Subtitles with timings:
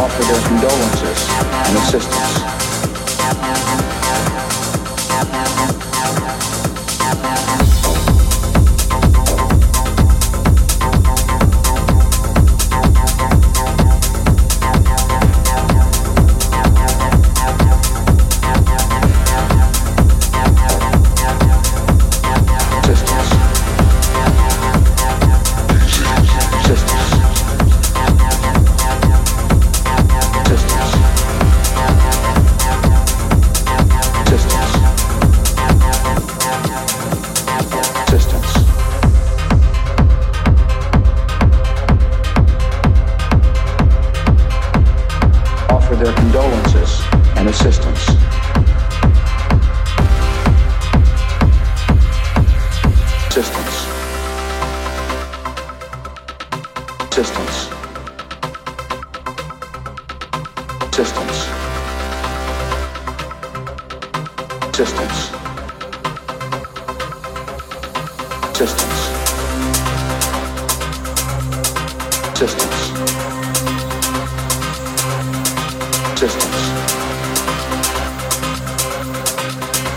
[0.00, 1.28] offer their condolences
[1.68, 2.38] and assistance.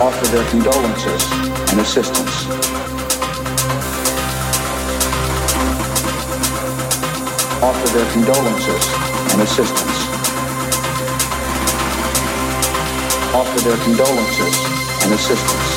[0.01, 1.23] offer their condolences
[1.69, 2.47] and assistance.
[7.61, 8.85] Offer their condolences
[9.33, 9.97] and assistance.
[13.35, 14.55] Offer their condolences
[15.03, 15.70] and assistance.